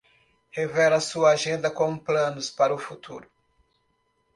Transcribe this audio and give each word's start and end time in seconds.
Revela 0.49 0.99
sua 0.99 1.33
agenda 1.33 1.69
com 1.69 1.95
planos 1.95 2.49
para 2.49 2.73
o 2.73 2.77
futuro 2.79 3.29